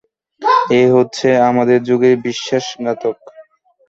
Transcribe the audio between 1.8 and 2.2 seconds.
যুগের